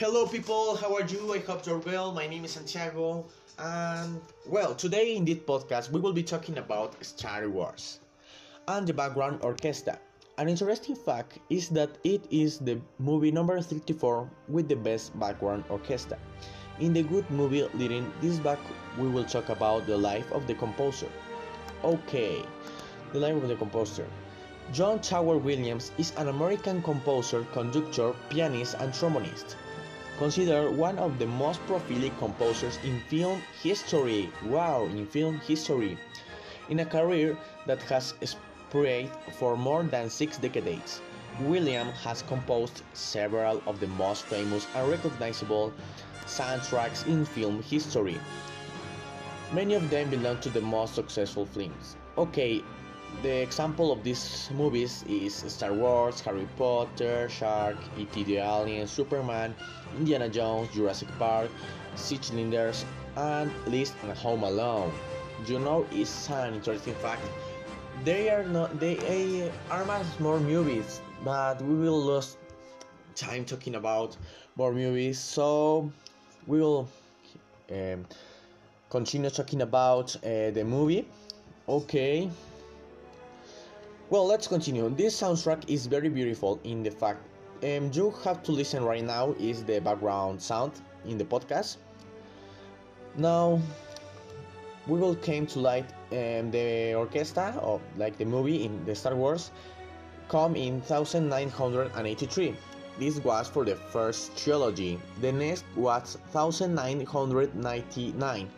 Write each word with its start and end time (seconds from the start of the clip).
Hello, 0.00 0.26
people. 0.26 0.74
How 0.74 0.92
are 0.96 1.06
you? 1.06 1.34
I 1.34 1.38
hope 1.38 1.64
you're 1.64 1.78
well. 1.78 2.10
My 2.10 2.26
name 2.26 2.44
is 2.44 2.50
Santiago, 2.50 3.26
and 3.60 4.20
well, 4.44 4.74
today 4.74 5.14
in 5.14 5.24
this 5.24 5.38
podcast 5.38 5.92
we 5.92 6.00
will 6.00 6.12
be 6.12 6.24
talking 6.24 6.58
about 6.58 6.96
Star 7.04 7.48
Wars 7.48 8.00
and 8.66 8.88
the 8.88 8.92
background 8.92 9.38
orchestra. 9.42 9.96
An 10.36 10.48
interesting 10.48 10.96
fact 10.96 11.38
is 11.48 11.68
that 11.68 11.90
it 12.02 12.26
is 12.32 12.58
the 12.58 12.80
movie 12.98 13.30
number 13.30 13.60
34 13.60 14.28
with 14.48 14.66
the 14.66 14.74
best 14.74 15.16
background 15.20 15.62
orchestra. 15.68 16.18
In 16.80 16.92
the 16.92 17.04
good 17.04 17.30
movie 17.30 17.62
leading 17.74 18.12
this 18.20 18.40
back, 18.40 18.58
we 18.98 19.06
will 19.06 19.24
talk 19.24 19.48
about 19.48 19.86
the 19.86 19.96
life 19.96 20.26
of 20.32 20.48
the 20.48 20.54
composer. 20.54 21.08
Okay, 21.84 22.42
the 23.12 23.20
life 23.20 23.36
of 23.36 23.46
the 23.46 23.54
composer. 23.54 24.08
John 24.72 24.98
Tower 24.98 25.38
Williams 25.38 25.92
is 25.98 26.12
an 26.16 26.26
American 26.26 26.82
composer, 26.82 27.46
conductor, 27.52 28.12
pianist, 28.28 28.74
and 28.80 28.92
trombonist. 28.92 29.54
Considered 30.18 30.70
one 30.70 30.98
of 30.98 31.18
the 31.18 31.26
most 31.26 31.60
prolific 31.66 32.16
composers 32.18 32.78
in 32.84 33.00
film 33.08 33.42
history. 33.62 34.30
Wow, 34.44 34.84
in 34.84 35.06
film 35.06 35.40
history. 35.40 35.98
In 36.68 36.78
a 36.80 36.86
career 36.86 37.36
that 37.66 37.82
has 37.82 38.14
spread 38.22 39.10
for 39.32 39.56
more 39.56 39.82
than 39.82 40.08
six 40.08 40.38
decades, 40.38 41.00
William 41.40 41.88
has 42.04 42.22
composed 42.22 42.82
several 42.92 43.60
of 43.66 43.80
the 43.80 43.88
most 43.88 44.24
famous 44.26 44.68
and 44.76 44.88
recognizable 44.88 45.72
soundtracks 46.26 47.04
in 47.08 47.24
film 47.24 47.60
history. 47.62 48.18
Many 49.52 49.74
of 49.74 49.90
them 49.90 50.10
belong 50.10 50.38
to 50.40 50.48
the 50.48 50.60
most 50.60 50.94
successful 50.94 51.44
films. 51.44 51.96
Okay, 52.16 52.62
the 53.22 53.42
example 53.42 53.92
of 53.92 54.02
these 54.02 54.50
movies 54.54 55.04
is 55.08 55.34
Star 55.34 55.72
Wars, 55.72 56.20
Harry 56.20 56.48
Potter, 56.56 57.28
Shark, 57.28 57.76
E.T. 57.98 58.24
the 58.24 58.38
Alien, 58.38 58.86
Superman, 58.86 59.54
Indiana 59.96 60.28
Jones, 60.28 60.68
Jurassic 60.74 61.08
Park, 61.18 61.50
Six 61.94 62.30
and 63.16 63.50
List 63.66 63.94
and 64.02 64.12
Home 64.18 64.42
Alone. 64.42 64.92
You 65.46 65.58
know, 65.58 65.86
it's 65.90 66.30
an 66.30 66.54
interesting 66.54 66.94
fact. 66.94 67.22
They 68.04 68.30
are 68.30 68.44
not 68.44 68.80
they 68.80 69.50
are 69.70 69.84
much 69.84 70.06
more 70.18 70.40
movies, 70.40 71.00
but 71.24 71.62
we 71.62 71.74
will 71.74 72.02
lose 72.02 72.36
time 73.14 73.44
talking 73.44 73.76
about 73.76 74.16
more 74.56 74.72
movies, 74.72 75.18
so 75.18 75.92
we 76.46 76.60
will 76.60 76.88
um, 77.70 78.04
continue 78.90 79.30
talking 79.30 79.62
about 79.62 80.16
uh, 80.16 80.50
the 80.50 80.64
movie. 80.64 81.06
Okay. 81.68 82.28
Well, 84.10 84.26
let's 84.26 84.46
continue. 84.46 84.90
This 84.90 85.18
soundtrack 85.18 85.66
is 85.66 85.86
very 85.86 86.10
beautiful 86.10 86.60
in 86.62 86.82
the 86.82 86.90
fact 86.90 87.26
um, 87.62 87.90
you 87.94 88.10
have 88.22 88.42
to 88.42 88.52
listen 88.52 88.84
right 88.84 89.02
now 89.02 89.34
is 89.40 89.64
the 89.64 89.80
background 89.80 90.42
sound 90.42 90.72
in 91.06 91.16
the 91.16 91.24
podcast. 91.24 91.78
Now 93.16 93.62
we 94.86 94.98
will 94.98 95.16
came 95.16 95.46
to 95.46 95.58
light 95.58 95.86
um, 96.12 96.50
the 96.50 96.92
orchestra 96.94 97.58
of 97.62 97.80
like 97.96 98.18
the 98.18 98.26
movie 98.26 98.66
in 98.66 98.84
the 98.84 98.94
Star 98.94 99.14
Wars 99.14 99.50
come 100.28 100.54
in 100.54 100.82
1983. 100.82 102.54
This 102.98 103.24
was 103.24 103.48
for 103.48 103.64
the 103.64 103.76
first 103.76 104.36
trilogy. 104.36 105.00
The 105.22 105.32
next 105.32 105.64
was 105.76 106.18
1999 106.32 108.50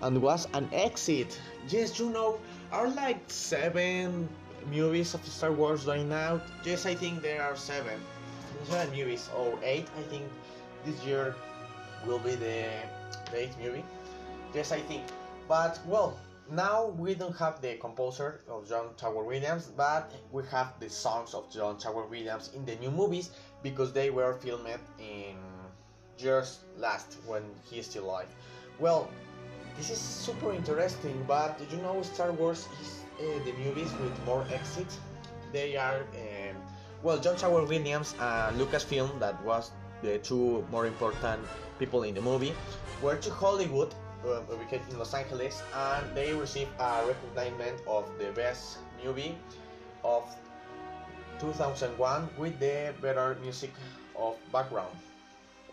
and 0.00 0.22
was 0.22 0.48
an 0.54 0.66
exit. 0.72 1.38
Yes, 1.68 1.98
you 1.98 2.08
know, 2.08 2.38
are 2.72 2.88
like 2.88 3.30
seven 3.30 4.30
movies 4.70 5.14
of 5.14 5.24
Star 5.26 5.52
Wars 5.52 5.86
right 5.86 6.06
now. 6.06 6.40
Yes, 6.64 6.86
I 6.86 6.94
think 6.94 7.22
there 7.22 7.42
are 7.42 7.56
seven. 7.56 8.00
Seven 8.64 8.96
movies 8.96 9.28
or 9.36 9.58
eight. 9.62 9.88
I 9.98 10.02
think 10.02 10.24
this 10.84 11.02
year 11.04 11.34
will 12.06 12.18
be 12.18 12.34
the, 12.34 12.66
the 13.30 13.36
eighth 13.36 13.58
movie. 13.60 13.84
Yes, 14.54 14.72
I 14.72 14.80
think. 14.80 15.02
But 15.48 15.78
well, 15.86 16.16
now 16.50 16.86
we 16.98 17.14
don't 17.14 17.36
have 17.36 17.60
the 17.60 17.76
composer 17.76 18.42
of 18.48 18.68
John 18.68 18.94
Tower 18.96 19.24
Williams, 19.24 19.70
but 19.76 20.12
we 20.30 20.42
have 20.50 20.74
the 20.80 20.88
songs 20.88 21.34
of 21.34 21.50
John 21.50 21.78
Tower 21.78 22.06
Williams 22.06 22.50
in 22.54 22.64
the 22.64 22.76
new 22.76 22.90
movies 22.90 23.30
because 23.62 23.92
they 23.92 24.10
were 24.10 24.34
filmed 24.34 24.68
in 24.98 25.36
just 26.16 26.60
last 26.76 27.16
when 27.26 27.42
he 27.64 27.78
is 27.78 27.86
still 27.86 28.04
alive. 28.04 28.28
Well, 28.78 29.10
this 29.76 29.90
is 29.90 29.98
super 29.98 30.52
interesting, 30.52 31.24
but 31.26 31.60
you 31.70 31.78
know 31.78 32.02
Star 32.02 32.32
Wars 32.32 32.68
is 32.80 33.03
the 33.18 33.52
movies 33.64 33.92
with 34.00 34.24
more 34.24 34.44
exits. 34.52 34.98
They 35.52 35.76
are, 35.76 36.00
um, 36.00 36.56
well, 37.02 37.18
John 37.18 37.36
Tower 37.36 37.64
Williams 37.64 38.14
and 38.18 38.58
Lucasfilm, 38.58 39.18
that 39.20 39.42
was 39.44 39.70
the 40.02 40.18
two 40.18 40.66
more 40.70 40.86
important 40.86 41.40
people 41.78 42.02
in 42.02 42.14
the 42.14 42.20
movie, 42.20 42.52
were 43.02 43.16
to 43.16 43.30
Hollywood, 43.30 43.94
uh, 44.24 44.40
ubicated 44.50 44.90
in 44.90 44.98
Los 44.98 45.14
Angeles, 45.14 45.62
and 45.74 46.16
they 46.16 46.32
received 46.32 46.70
a 46.78 47.04
recognition 47.06 47.76
of 47.86 48.10
the 48.18 48.32
best 48.32 48.78
movie 49.04 49.36
of 50.02 50.24
2001 51.38 52.28
with 52.38 52.58
the 52.58 52.92
better 53.00 53.36
music 53.42 53.70
of 54.16 54.36
background. 54.52 54.96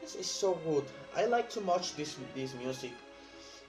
This 0.02 0.16
is 0.16 0.30
so 0.30 0.54
good. 0.66 0.86
I 1.16 1.26
like 1.26 1.50
to 1.52 1.60
watch 1.62 1.96
this 1.96 2.18
this 2.36 2.54
music 2.56 2.92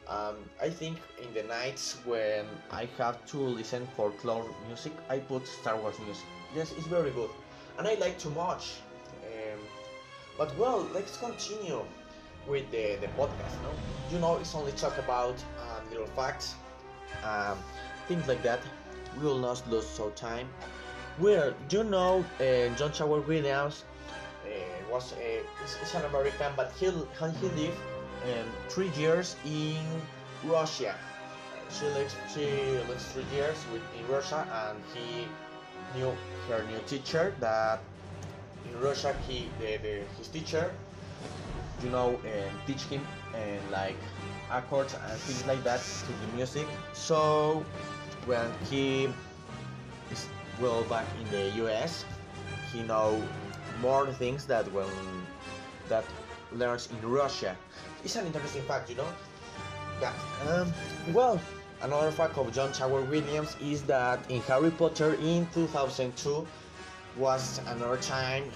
um, 0.08 0.36
I 0.60 0.68
think 0.68 0.98
in 1.22 1.32
the 1.34 1.42
nights 1.44 1.98
when 2.04 2.46
I 2.70 2.88
have 2.98 3.24
to 3.26 3.38
listen 3.38 3.86
for 3.96 4.10
folklore 4.10 4.46
music, 4.66 4.92
I 5.08 5.18
put 5.18 5.46
Star 5.46 5.76
Wars 5.76 5.94
music. 6.04 6.24
Yes, 6.54 6.72
it's 6.76 6.86
very 6.86 7.10
good, 7.10 7.30
and 7.78 7.86
I 7.86 7.94
like 7.94 8.18
too 8.18 8.30
much. 8.30 8.80
Um, 9.24 9.60
but 10.36 10.56
well, 10.58 10.88
let's 10.92 11.16
continue 11.16 11.82
with 12.48 12.70
the, 12.70 12.96
the 13.00 13.08
podcast. 13.18 13.54
No, 13.62 13.70
you 14.10 14.18
know, 14.18 14.36
it's 14.38 14.54
only 14.54 14.72
talk 14.72 14.98
about 14.98 15.36
um, 15.60 15.88
little 15.90 16.06
facts, 16.06 16.56
um, 17.24 17.58
things 18.08 18.26
like 18.26 18.42
that. 18.42 18.60
We 19.16 19.24
will 19.24 19.38
not 19.38 19.62
lose 19.70 19.86
so 19.86 20.10
time. 20.10 20.48
Well, 21.18 21.54
you 21.70 21.84
know, 21.84 22.24
uh, 22.40 22.74
John 22.76 22.92
Tower 22.92 23.20
Williams 23.20 23.84
uh, 24.44 24.92
was 24.92 25.14
a, 25.20 25.42
is, 25.64 25.76
is 25.82 25.94
an 25.94 26.04
American, 26.06 26.52
but 26.56 26.72
he 26.78 26.86
he 26.86 27.48
lived 27.48 27.78
um, 28.24 28.48
three 28.68 28.90
years 28.90 29.36
in 29.44 29.82
Russia. 30.44 30.94
She 31.70 31.86
lives 31.86 32.14
she 32.32 32.46
lives 32.88 33.04
three 33.12 33.24
years 33.32 33.56
with, 33.72 33.82
in 33.98 34.06
Russia, 34.12 34.46
and 34.52 34.78
he 34.94 35.26
knew 35.98 36.12
her 36.48 36.62
new 36.64 36.80
teacher 36.86 37.34
that 37.40 37.80
in 38.68 38.80
Russia 38.80 39.14
he 39.26 39.48
the, 39.58 39.78
the 39.78 40.02
his 40.18 40.28
teacher 40.28 40.72
you 41.82 41.90
know 41.90 42.14
um, 42.14 42.52
teach 42.66 42.82
him 42.84 43.04
and 43.34 43.60
like 43.70 43.96
accords 44.50 44.94
and 44.94 45.18
things 45.20 45.46
like 45.46 45.62
that 45.64 45.80
to 45.80 46.12
the 46.12 46.36
music. 46.36 46.66
So 46.92 47.64
when 48.26 48.46
he 48.70 49.08
is 50.10 50.28
well 50.60 50.84
back 50.84 51.06
in 51.20 51.30
the 51.30 51.50
U.S., 51.64 52.04
he 52.72 52.82
know 52.82 53.20
more 53.80 54.06
things 54.12 54.46
that 54.46 54.70
when 54.72 54.86
that 55.88 56.04
learns 56.56 56.88
in 56.90 57.08
Russia. 57.08 57.56
It's 58.04 58.16
an 58.16 58.26
interesting 58.26 58.62
fact, 58.62 58.90
you 58.90 58.96
know. 58.96 59.08
That 60.00 60.14
um, 60.48 60.72
well, 61.12 61.40
another 61.82 62.10
fact 62.10 62.36
of 62.38 62.52
John 62.52 62.72
Tower 62.72 63.02
Williams 63.02 63.56
is 63.60 63.82
that 63.84 64.18
in 64.30 64.40
Harry 64.42 64.70
Potter 64.70 65.14
in 65.14 65.46
2002 65.54 66.46
was 67.16 67.60
another 67.68 67.98
time 67.98 68.50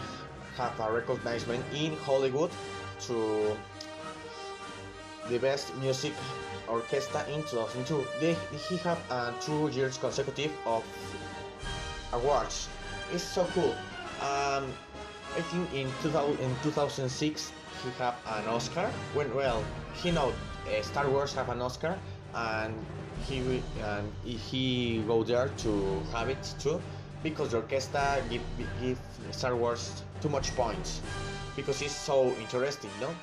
have 0.56 0.78
a 0.80 0.90
recognition 0.90 1.62
in 1.74 1.96
Hollywood 1.98 2.50
to 3.00 3.56
the 5.28 5.38
best 5.38 5.74
music 5.76 6.12
orchestra 6.68 7.24
in 7.28 7.42
2002. 7.42 8.04
They, 8.20 8.36
he 8.68 8.76
have 8.78 8.98
uh, 9.10 9.32
two 9.40 9.68
years 9.68 9.98
consecutive 9.98 10.52
of 10.64 10.84
awards. 12.12 12.68
It's 13.12 13.22
so 13.22 13.46
cool. 13.54 13.74
Um, 14.22 14.72
I 15.36 15.42
think 15.42 15.72
in 15.74 15.86
2000 16.02 16.40
in 16.40 16.50
2006 16.62 17.52
he 17.82 17.90
have 17.98 18.14
an 18.26 18.46
Oscar. 18.48 18.88
When 19.12 19.34
well, 19.34 19.62
he 20.02 20.10
know 20.10 20.32
uh, 20.32 20.82
Star 20.82 21.08
Wars 21.10 21.34
have 21.34 21.50
an 21.50 21.60
Oscar, 21.60 21.98
and 22.34 22.72
he 23.28 23.60
and 23.84 24.10
he 24.24 25.02
go 25.06 25.22
there 25.22 25.48
to 25.48 26.00
have 26.12 26.30
it 26.30 26.54
too, 26.58 26.80
because 27.22 27.50
the 27.50 27.58
orchestra 27.58 28.22
give 28.30 28.42
give 28.80 28.98
Star 29.30 29.54
Wars 29.54 30.02
too 30.22 30.30
much 30.30 30.56
points, 30.56 31.02
because 31.54 31.82
it's 31.82 31.94
so 31.94 32.34
interesting, 32.40 32.90
no? 32.98 33.14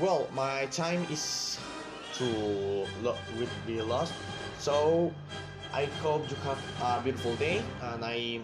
Well, 0.00 0.26
my 0.34 0.66
time 0.66 1.06
is 1.10 1.58
to 2.18 2.24
lo- 3.02 3.22
will 3.38 3.54
be 3.66 3.80
lost, 3.80 4.12
so 4.58 5.12
I 5.72 5.84
hope 6.02 6.28
you 6.28 6.36
have 6.42 6.58
a 6.82 7.00
beautiful 7.02 7.36
day, 7.36 7.62
and 7.82 8.04
I 8.04 8.40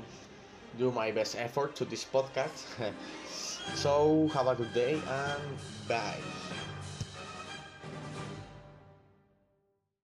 do 0.76 0.90
my 0.92 1.10
best 1.10 1.36
effort 1.36 1.76
to 1.76 1.84
this 1.84 2.04
podcast. 2.04 2.64
so 3.74 4.28
have 4.34 4.46
a 4.46 4.54
good 4.54 4.72
day 4.72 5.00
and 5.06 5.58
bye. 5.88 6.20